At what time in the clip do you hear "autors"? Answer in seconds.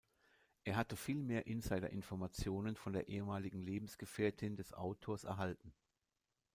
4.73-5.25